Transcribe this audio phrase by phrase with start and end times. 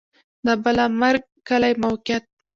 [0.45, 2.25] د بالامرګ کلی موقعیت